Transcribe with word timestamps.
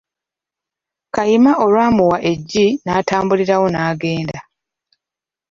Kayima 1.15 1.51
olwamuwa 1.65 2.17
eggi 2.31 2.67
n'atambulirawo 2.83 3.65
n'agenda. 3.69 4.39